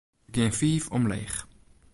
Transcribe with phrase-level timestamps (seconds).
[0.33, 1.37] Gean fiif omleech.